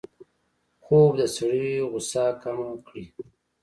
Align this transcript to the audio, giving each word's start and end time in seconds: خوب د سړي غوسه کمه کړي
خوب 0.83 1.11
د 1.19 1.21
سړي 1.35 1.69
غوسه 1.89 2.25
کمه 2.41 2.69
کړي 2.85 3.03